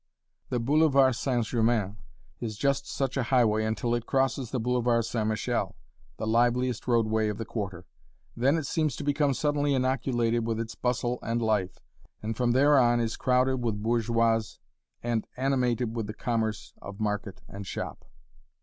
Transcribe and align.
The 0.49 0.59
Boulevard 0.59 1.13
St. 1.15 1.45
Germain 1.45 1.97
is 2.39 2.57
just 2.57 2.87
such 2.89 3.17
a 3.17 3.21
highway 3.29 3.63
until 3.63 3.93
it 3.93 4.07
crosses 4.07 4.49
the 4.49 4.59
Boulevard 4.59 5.05
St. 5.05 5.27
Michel 5.27 5.75
the 6.17 6.25
liveliest 6.25 6.87
roadway 6.87 7.27
of 7.29 7.37
the 7.37 7.45
Quarter. 7.45 7.85
Then 8.35 8.57
it 8.57 8.65
seems 8.65 8.95
to 8.95 9.03
become 9.03 9.35
suddenly 9.35 9.75
inoculated 9.75 10.43
with 10.43 10.59
its 10.59 10.73
bustle 10.73 11.19
and 11.21 11.39
life, 11.39 11.77
and 12.19 12.35
from 12.35 12.53
there 12.53 12.79
on 12.79 12.99
is 12.99 13.15
crowded 13.15 13.57
with 13.57 13.83
bourgeoise 13.83 14.57
and 15.03 15.27
animated 15.37 15.95
with 15.95 16.07
the 16.07 16.15
commerce 16.15 16.73
of 16.81 16.99
market 16.99 17.43
and 17.47 17.67
shop. 17.67 18.03